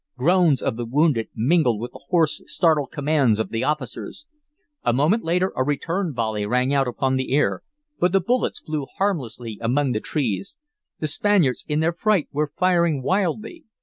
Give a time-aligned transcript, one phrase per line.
[0.17, 4.25] Groans of the wounded mingled with the hoarse, startled commands of the officers.
[4.83, 7.61] A moment later a return volley rang out upon the air,
[7.99, 10.57] but the bullets flew harmlessly among the trees.
[10.99, 13.65] The Spaniards in their fright were firing wildly.